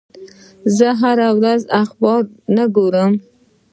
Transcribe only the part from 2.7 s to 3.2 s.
ګورم.